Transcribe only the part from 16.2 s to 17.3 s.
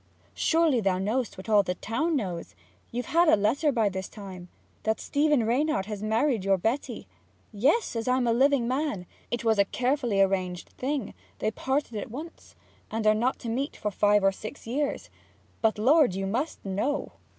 must know!'